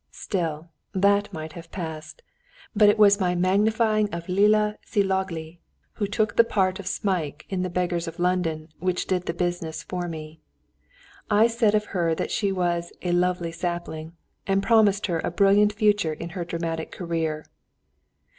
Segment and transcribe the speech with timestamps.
[0.13, 2.23] Still, that might have passed.
[2.75, 5.59] But it was my magnifying of Lilla Szilágyi
[5.93, 9.83] who took the part of Smike in the Beggars of London which did the business
[9.83, 10.39] for me.
[11.29, 14.13] I said of her that she was "a lovely sapling!"
[14.47, 17.45] and promised her a brilliant future in her dramatic career.